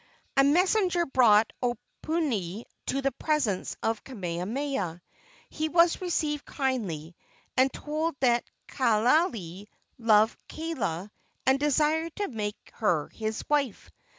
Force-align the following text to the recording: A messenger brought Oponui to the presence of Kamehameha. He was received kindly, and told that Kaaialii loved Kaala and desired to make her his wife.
A 0.35 0.43
messenger 0.43 1.05
brought 1.05 1.53
Oponui 1.61 2.63
to 2.87 3.03
the 3.03 3.11
presence 3.11 3.77
of 3.83 4.03
Kamehameha. 4.03 4.99
He 5.51 5.69
was 5.69 6.01
received 6.01 6.43
kindly, 6.43 7.15
and 7.55 7.71
told 7.71 8.15
that 8.19 8.49
Kaaialii 8.69 9.67
loved 9.99 10.39
Kaala 10.49 11.11
and 11.45 11.59
desired 11.59 12.15
to 12.15 12.29
make 12.29 12.71
her 12.77 13.09
his 13.09 13.43
wife. 13.47 13.91